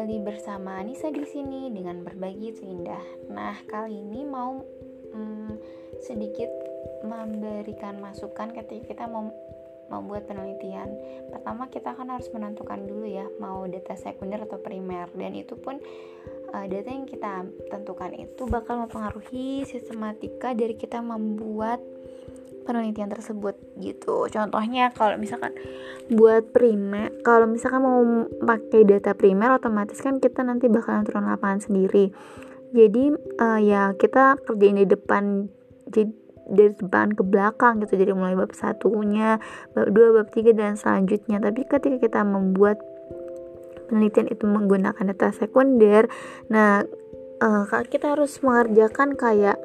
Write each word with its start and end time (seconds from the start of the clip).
kembali 0.00 0.32
bersama 0.32 0.80
Anissa 0.80 1.12
di 1.12 1.20
sini 1.28 1.68
dengan 1.68 2.00
berbagi 2.00 2.56
itu 2.56 2.64
indah. 2.64 3.04
Nah, 3.28 3.52
kali 3.68 4.00
ini 4.00 4.24
mau 4.24 4.64
hmm, 5.12 5.60
sedikit 6.00 6.48
memberikan 7.04 8.00
masukan 8.00 8.48
ketika 8.56 8.96
kita 8.96 9.04
mau 9.04 9.28
membuat 9.92 10.24
penelitian. 10.24 10.88
Pertama, 11.28 11.68
kita 11.68 11.92
kan 11.92 12.08
harus 12.08 12.32
menentukan 12.32 12.80
dulu 12.80 13.04
ya 13.04 13.28
mau 13.44 13.68
data 13.68 13.92
sekunder 13.92 14.40
atau 14.48 14.56
primer 14.56 15.12
dan 15.12 15.36
itu 15.36 15.52
pun 15.60 15.76
uh, 16.56 16.64
data 16.64 16.88
yang 16.88 17.04
kita 17.04 17.44
tentukan 17.68 18.16
itu 18.16 18.48
bakal 18.48 18.88
mempengaruhi 18.88 19.68
sistematika 19.68 20.56
dari 20.56 20.80
kita 20.80 21.04
membuat 21.04 21.76
penelitian 22.64 23.08
tersebut 23.08 23.56
gitu. 23.80 24.28
Contohnya 24.28 24.92
kalau 24.92 25.16
misalkan 25.16 25.56
buat 26.12 26.52
primer, 26.52 27.10
kalau 27.24 27.48
misalkan 27.48 27.80
mau 27.82 28.00
pakai 28.44 28.84
data 28.86 29.16
primer 29.16 29.56
otomatis 29.56 29.98
kan 30.00 30.18
kita 30.18 30.44
nanti 30.44 30.66
bakalan 30.68 31.06
turun 31.06 31.26
lapangan 31.26 31.60
sendiri. 31.62 32.12
Jadi 32.70 33.10
uh, 33.42 33.60
ya 33.60 33.92
kita 33.98 34.38
kerjain 34.46 34.78
di 34.78 34.86
depan 34.86 35.50
jadi 35.90 36.12
dari 36.50 36.74
depan 36.74 37.14
ke 37.14 37.22
belakang 37.22 37.78
gitu 37.86 37.94
jadi 37.94 38.12
mulai 38.12 38.34
bab 38.34 38.50
satunya 38.50 39.38
bab 39.72 39.86
dua 39.94 40.20
bab 40.20 40.28
tiga 40.34 40.50
dan 40.50 40.74
selanjutnya 40.74 41.38
tapi 41.38 41.62
ketika 41.62 41.96
kita 42.02 42.20
membuat 42.26 42.82
penelitian 43.86 44.26
itu 44.26 44.44
menggunakan 44.50 45.14
data 45.14 45.30
sekunder 45.30 46.10
nah 46.50 46.82
uh, 47.38 47.64
kita 47.86 48.18
harus 48.18 48.42
mengerjakan 48.42 49.14
kayak 49.14 49.56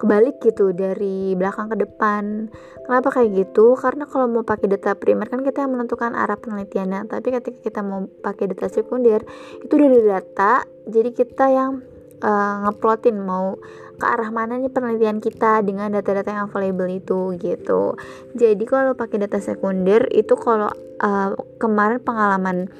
kebalik 0.00 0.40
gitu 0.40 0.72
dari 0.72 1.36
belakang 1.36 1.68
ke 1.68 1.76
depan. 1.84 2.48
Kenapa 2.88 3.12
kayak 3.12 3.30
gitu? 3.36 3.76
Karena 3.76 4.08
kalau 4.08 4.26
mau 4.32 4.42
pakai 4.42 4.72
data 4.72 4.96
primer 4.96 5.28
kan 5.28 5.44
kita 5.44 5.68
yang 5.68 5.76
menentukan 5.76 6.16
arah 6.16 6.40
penelitiannya, 6.40 7.04
tapi 7.06 7.36
ketika 7.36 7.60
kita 7.60 7.80
mau 7.84 8.08
pakai 8.24 8.48
data 8.48 8.72
sekunder 8.72 9.20
itu 9.60 9.74
dari 9.76 10.00
data, 10.00 10.64
jadi 10.88 11.10
kita 11.12 11.44
yang 11.52 11.84
uh, 12.24 12.54
ngeplotin 12.66 13.20
mau 13.20 13.60
ke 14.00 14.06
arah 14.08 14.32
mana 14.32 14.56
nih 14.56 14.72
penelitian 14.72 15.20
kita 15.20 15.60
dengan 15.60 15.92
data-data 15.92 16.32
yang 16.32 16.48
available 16.48 16.88
itu 16.88 17.36
gitu. 17.36 18.00
Jadi 18.32 18.64
kalau 18.64 18.96
pakai 18.96 19.20
data 19.20 19.36
sekunder 19.36 20.08
itu 20.08 20.32
kalau 20.40 20.72
uh, 21.04 21.36
kemarin 21.60 22.00
pengalaman 22.00 22.72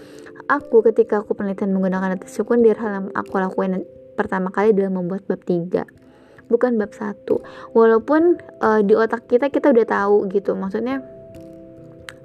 aku 0.49 0.81
ketika 0.89 1.21
aku 1.21 1.37
penelitian 1.37 1.77
menggunakan 1.77 2.17
data 2.17 2.27
sekunder 2.27 2.73
hal 2.81 2.91
yang 2.91 3.07
aku 3.13 3.37
lakuin 3.37 3.85
pertama 4.17 4.49
kali 4.49 4.73
adalah 4.73 4.91
membuat 4.97 5.29
bab 5.29 5.45
3 5.45 6.01
bukan 6.51 6.77
bab 6.77 6.93
satu. 6.93 7.41
Walaupun 7.73 8.43
uh, 8.61 8.83
di 8.83 8.99
otak 8.99 9.31
kita 9.31 9.49
kita 9.49 9.71
udah 9.71 9.87
tahu 9.87 10.27
gitu. 10.29 10.59
Maksudnya 10.59 11.01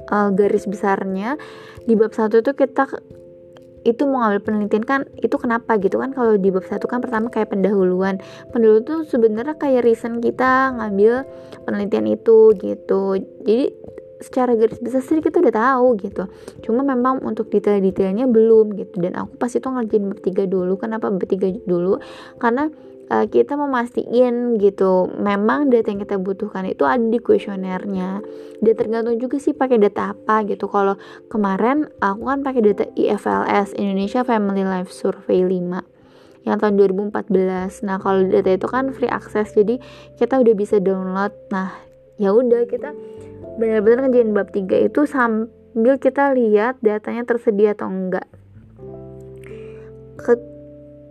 uh, 0.09 0.29
garis 0.33 0.65
besarnya 0.65 1.37
di 1.85 1.93
bab 1.93 2.11
satu 2.11 2.41
itu 2.41 2.51
kita 2.57 2.89
itu 3.85 4.01
mau 4.09 4.25
ngambil 4.25 4.41
penelitian 4.41 4.81
kan 4.81 5.01
itu 5.21 5.37
kenapa 5.37 5.77
gitu 5.77 6.01
kan? 6.01 6.09
Kalau 6.09 6.41
di 6.41 6.49
bab 6.49 6.65
satu 6.65 6.89
kan 6.89 7.05
pertama 7.05 7.29
kayak 7.29 7.53
pendahuluan. 7.53 8.17
Pendahuluan 8.49 8.81
itu 8.81 8.95
sebenarnya 9.05 9.55
kayak 9.61 9.85
reason 9.85 10.17
kita 10.19 10.73
ngambil 10.73 11.29
penelitian 11.69 12.09
itu 12.09 12.49
gitu. 12.57 13.21
Jadi 13.45 13.65
secara 14.25 14.57
garis 14.57 14.81
besar 14.81 15.05
sih 15.05 15.21
kita 15.21 15.37
udah 15.37 15.53
tahu 15.53 15.87
gitu. 16.01 16.25
Cuma 16.65 16.81
memang 16.81 17.21
untuk 17.21 17.53
detail-detailnya 17.53 18.25
belum 18.25 18.73
gitu. 18.73 18.97
Dan 18.97 19.13
aku 19.21 19.37
pas 19.37 19.53
itu 19.53 19.69
ngerjain 19.69 20.09
bab 20.09 20.19
tiga 20.25 20.43
dulu. 20.49 20.73
Kenapa 20.81 21.13
bab 21.13 21.21
tiga 21.29 21.53
dulu? 21.69 22.01
Karena 22.41 22.73
uh, 23.11 23.25
kita 23.29 23.53
memastikan 23.59 24.57
gitu 24.57 25.09
memang 25.17 25.69
data 25.69 25.91
yang 25.91 26.01
kita 26.01 26.17
butuhkan 26.17 26.65
itu 26.69 26.83
ada 26.85 27.01
di 27.01 27.19
kuesionernya. 27.21 28.21
Dan 28.63 28.73
tergantung 28.73 29.17
juga 29.19 29.37
sih 29.37 29.51
pakai 29.51 29.77
data 29.81 30.15
apa 30.15 30.45
gitu. 30.47 30.65
Kalau 30.71 30.95
kemarin 31.27 31.89
aku 31.99 32.23
kan 32.25 32.39
pakai 32.41 32.61
data 32.63 32.85
IFLS 32.95 33.75
Indonesia 33.75 34.23
Family 34.23 34.63
Life 34.63 34.89
Survey 34.89 35.43
5 35.43 35.95
yang 36.45 36.61
tahun 36.61 36.77
2014 36.77 37.89
nah 37.89 37.97
kalau 37.97 38.21
data 38.21 38.53
itu 38.53 38.69
kan 38.69 38.93
free 38.93 39.09
access 39.09 39.57
jadi 39.57 39.81
kita 40.21 40.45
udah 40.45 40.53
bisa 40.53 40.77
download. 40.77 41.33
Nah 41.49 41.73
ya 42.21 42.31
udah 42.31 42.69
kita 42.69 42.93
benar-benar 43.57 44.07
ngerjain 44.07 44.31
bab 44.31 44.53
3 44.53 44.87
itu 44.87 45.01
sambil 45.09 45.97
kita 45.97 46.31
lihat 46.37 46.77
datanya 46.85 47.25
tersedia 47.25 47.73
atau 47.73 47.89
enggak 47.89 48.29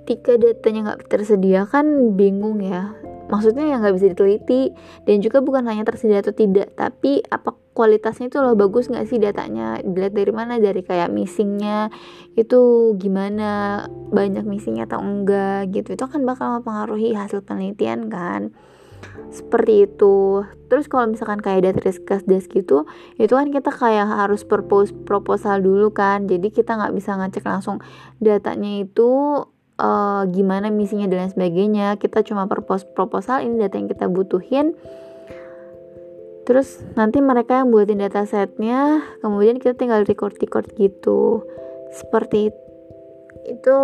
ketika 0.04 0.36
datanya 0.36 0.92
nggak 0.92 1.08
tersedia 1.08 1.64
kan 1.64 2.12
bingung 2.12 2.60
ya. 2.60 2.92
Maksudnya 3.32 3.64
yang 3.64 3.80
nggak 3.80 3.96
bisa 3.96 4.12
diteliti. 4.12 4.76
Dan 5.08 5.24
juga 5.24 5.40
bukan 5.40 5.64
hanya 5.64 5.80
tersedia 5.88 6.20
atau 6.20 6.36
tidak 6.36 6.76
tapi 6.76 7.24
apa 7.24 7.56
kualitasnya 7.72 8.28
itu 8.28 8.36
loh 8.44 8.52
bagus 8.52 8.92
nggak 8.92 9.08
sih 9.08 9.16
datanya? 9.16 9.80
Dilihat 9.80 10.12
dari 10.12 10.28
mana? 10.28 10.60
Dari 10.60 10.84
kayak 10.84 11.08
missingnya 11.08 11.88
itu 12.36 12.92
gimana? 13.00 13.84
Banyak 14.12 14.44
missingnya 14.44 14.84
atau 14.84 15.00
enggak 15.00 15.72
gitu. 15.72 15.96
Itu 15.96 16.04
kan 16.04 16.20
bakal 16.28 16.60
mempengaruhi 16.60 17.16
hasil 17.16 17.40
penelitian 17.40 18.12
kan. 18.12 18.52
Seperti 19.32 19.88
itu. 19.88 20.44
Terus 20.68 20.84
kalau 20.84 21.08
misalkan 21.08 21.40
kayak 21.40 21.64
data 21.64 21.80
risk 21.80 22.04
desk 22.28 22.52
gitu 22.52 22.84
itu 23.16 23.32
kan 23.32 23.48
kita 23.48 23.72
kayak 23.72 24.04
harus 24.04 24.44
propose 24.44 24.92
proposal 24.92 25.64
dulu 25.64 25.96
kan. 25.96 26.28
Jadi 26.28 26.52
kita 26.52 26.76
nggak 26.76 26.92
bisa 26.92 27.16
ngecek 27.16 27.48
langsung 27.48 27.80
datanya 28.20 28.84
itu 28.84 29.40
uh, 29.78 30.22
gimana 30.30 30.70
misinya 30.70 31.06
dan 31.10 31.26
lain 31.26 31.32
sebagainya. 31.32 31.86
Kita 31.98 32.22
cuma 32.26 32.46
propos 32.46 32.86
proposal 32.86 33.42
ini 33.46 33.58
data 33.58 33.78
yang 33.78 33.88
kita 33.90 34.06
butuhin. 34.10 34.74
Terus 36.44 36.84
nanti 36.92 37.24
mereka 37.24 37.64
yang 37.64 37.72
buatin 37.72 38.04
data 38.04 38.28
setnya 38.28 39.00
kemudian 39.24 39.56
kita 39.56 39.72
tinggal 39.80 40.04
record 40.04 40.36
record 40.36 40.68
gitu. 40.76 41.40
Seperti 41.88 42.52
itu 43.48 43.78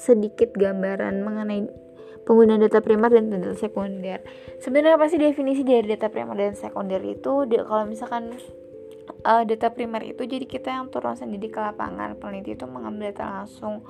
sedikit 0.00 0.56
gambaran 0.56 1.20
mengenai 1.20 1.68
penggunaan 2.24 2.62
data 2.64 2.80
primer 2.80 3.12
dan 3.12 3.28
data 3.28 3.52
sekunder. 3.52 4.24
Sebenarnya 4.64 4.96
apa 4.96 5.12
sih 5.12 5.20
definisi 5.20 5.60
dari 5.60 5.84
data 5.84 6.08
primer 6.08 6.40
dan 6.40 6.56
sekunder 6.56 7.04
itu? 7.04 7.44
Kalau 7.44 7.84
misalkan 7.84 8.32
uh, 9.28 9.42
data 9.44 9.68
primer 9.74 10.00
itu 10.08 10.24
jadi 10.24 10.46
kita 10.48 10.72
yang 10.72 10.88
turun 10.88 11.18
sendiri 11.18 11.52
ke 11.52 11.60
lapangan. 11.60 12.16
Peneliti 12.16 12.56
itu 12.56 12.64
mengambil 12.64 13.12
data 13.12 13.42
langsung 13.42 13.84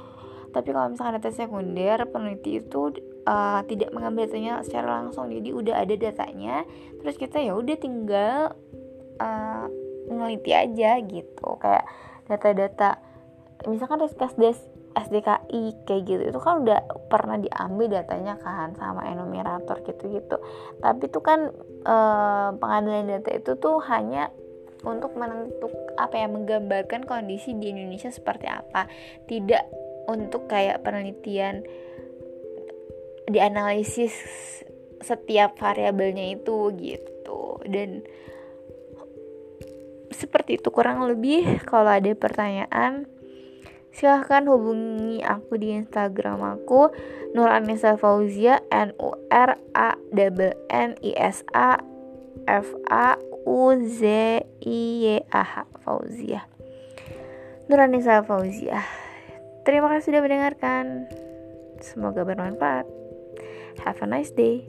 tapi 0.53 0.71
kalau 0.71 0.93
misalkan 0.93 1.19
data 1.19 1.33
sekunder 1.33 1.99
peneliti 2.13 2.61
itu 2.61 2.93
uh, 3.25 3.61
tidak 3.67 3.91
mengambil 3.91 4.29
datanya 4.29 4.61
secara 4.61 5.03
langsung. 5.03 5.33
Jadi 5.33 5.51
udah 5.51 5.75
ada 5.81 5.95
datanya 5.97 6.69
terus 7.01 7.17
kita 7.17 7.41
ya 7.41 7.57
udah 7.57 7.77
tinggal 7.81 8.55
uh, 9.19 9.67
meneliti 10.07 10.53
aja 10.53 11.01
gitu. 11.01 11.49
Kayak 11.59 11.89
data-data 12.29 13.01
misalkan 13.67 14.05
des 14.39 14.59
SDKI 14.93 15.89
kayak 15.89 16.03
gitu 16.05 16.23
itu 16.29 16.41
kan 16.45 16.61
udah 16.61 16.85
pernah 17.09 17.41
diambil 17.41 17.89
datanya 17.89 18.37
kan 18.37 18.77
sama 18.77 19.09
enumerator 19.09 19.81
gitu-gitu. 19.89 20.37
Tapi 20.85 21.09
itu 21.09 21.21
kan 21.25 21.49
uh, 21.89 22.53
pengadilan 22.61 23.09
data 23.09 23.31
itu 23.33 23.57
tuh 23.57 23.81
hanya 23.89 24.29
untuk 24.83 25.15
menentuk 25.15 25.71
apa 25.95 26.19
ya 26.19 26.27
menggambarkan 26.27 27.07
kondisi 27.07 27.55
di 27.57 27.73
Indonesia 27.73 28.11
seperti 28.13 28.51
apa. 28.51 28.91
Tidak 29.25 29.82
untuk 30.11 30.51
kayak 30.51 30.83
penelitian 30.83 31.63
dianalisis 33.31 34.15
setiap 35.03 35.59
variabelnya 35.59 36.39
itu 36.39 36.71
gitu. 36.79 37.59
Dan 37.67 38.07
seperti 40.15 40.63
itu 40.63 40.69
kurang 40.71 41.03
lebih. 41.07 41.63
Kalau 41.67 41.91
ada 41.91 42.11
pertanyaan 42.15 43.07
silahkan 43.93 44.47
hubungi 44.49 45.21
aku 45.21 45.61
di 45.61 45.77
Instagram 45.77 46.41
aku 46.41 46.89
Nur 47.37 47.49
Anissa 47.53 48.01
Fauzia 48.01 48.65
N 48.73 48.97
U 48.97 49.13
R 49.29 49.53
A 49.77 49.97
N 50.73 50.91
I 51.01 51.13
S 51.13 51.45
A 51.53 51.77
F 52.49 52.73
A 52.89 53.21
U 53.45 53.77
Z 53.85 54.01
I 54.65 54.81
Y 55.01 55.21
A 55.29 55.45
H 55.45 55.69
Fauzia. 55.85 56.49
Nur 57.69 57.81
Anissa 57.81 58.25
Fauzia 58.25 59.02
Terima 59.63 59.87
kasih 59.91 60.11
sudah 60.11 60.23
mendengarkan. 60.27 61.07
Semoga 61.79 62.27
bermanfaat. 62.27 62.87
Have 63.87 64.03
a 64.03 64.07
nice 64.11 64.35
day. 64.35 64.67